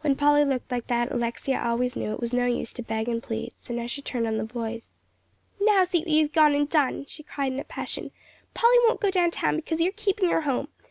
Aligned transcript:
When 0.00 0.16
Polly 0.16 0.42
looked 0.46 0.70
like 0.70 0.86
that, 0.86 1.12
Alexia 1.12 1.62
always 1.62 1.94
knew 1.94 2.12
it 2.14 2.20
was 2.20 2.32
no 2.32 2.46
use 2.46 2.72
to 2.72 2.82
beg 2.82 3.08
and 3.10 3.22
plead, 3.22 3.52
so 3.58 3.74
now 3.74 3.86
she 3.86 4.00
turned 4.00 4.26
on 4.26 4.38
the 4.38 4.44
boys. 4.44 4.90
"Now 5.60 5.84
see 5.84 5.98
what 5.98 6.08
you've 6.08 6.32
gone 6.32 6.54
and 6.54 6.66
done," 6.66 7.04
she 7.04 7.22
cried 7.22 7.52
in 7.52 7.60
a 7.60 7.64
passion. 7.64 8.10
"Polly 8.54 8.78
won't 8.86 9.02
go 9.02 9.10
down 9.10 9.30
town 9.30 9.56
because 9.56 9.82
you're 9.82 9.92
keeping 9.92 10.30
her 10.30 10.40
home. 10.40 10.68